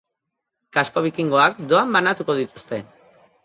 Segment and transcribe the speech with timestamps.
[0.77, 2.85] Kasko bikongoak doan banatuko dituzte.